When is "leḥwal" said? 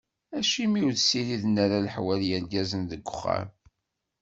1.85-2.21